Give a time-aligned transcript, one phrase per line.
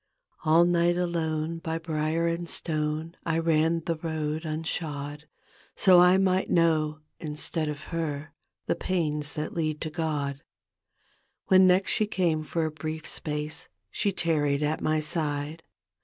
[0.45, 5.25] All night alone by brier and stone I ran that road unshod,
[5.77, 8.33] Sd I might know instead of her
[8.65, 10.41] The pains that lead to God.
[11.49, 15.61] When next she came for a brief space She tarried at my side.